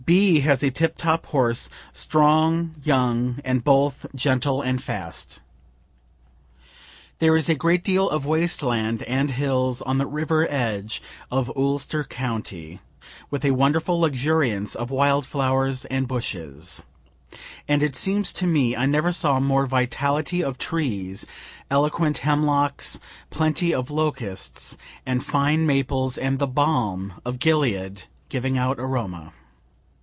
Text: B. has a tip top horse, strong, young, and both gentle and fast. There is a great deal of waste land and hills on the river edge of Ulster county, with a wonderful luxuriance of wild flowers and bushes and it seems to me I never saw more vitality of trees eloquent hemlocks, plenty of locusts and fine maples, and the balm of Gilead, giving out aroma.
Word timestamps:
B. 0.03 0.41
has 0.41 0.61
a 0.61 0.71
tip 0.71 0.97
top 0.97 1.27
horse, 1.27 1.69
strong, 1.93 2.73
young, 2.83 3.39
and 3.45 3.63
both 3.63 4.05
gentle 4.13 4.61
and 4.61 4.81
fast. 4.81 5.39
There 7.19 7.37
is 7.37 7.47
a 7.47 7.55
great 7.55 7.81
deal 7.81 8.09
of 8.09 8.25
waste 8.25 8.61
land 8.61 9.03
and 9.03 9.31
hills 9.31 9.81
on 9.81 9.99
the 9.99 10.05
river 10.07 10.45
edge 10.49 11.01
of 11.31 11.55
Ulster 11.55 12.03
county, 12.03 12.81
with 13.29 13.45
a 13.45 13.51
wonderful 13.51 14.01
luxuriance 14.01 14.75
of 14.75 14.89
wild 14.91 15.25
flowers 15.25 15.85
and 15.85 16.09
bushes 16.09 16.83
and 17.67 17.81
it 17.81 17.95
seems 17.95 18.33
to 18.33 18.47
me 18.47 18.75
I 18.75 18.87
never 18.87 19.13
saw 19.13 19.39
more 19.39 19.65
vitality 19.65 20.43
of 20.43 20.57
trees 20.57 21.25
eloquent 21.69 22.17
hemlocks, 22.17 22.99
plenty 23.29 23.73
of 23.73 23.89
locusts 23.91 24.77
and 25.05 25.23
fine 25.23 25.65
maples, 25.65 26.17
and 26.17 26.37
the 26.37 26.47
balm 26.47 27.13
of 27.23 27.39
Gilead, 27.39 28.03
giving 28.29 28.57
out 28.57 28.77
aroma. 28.77 29.31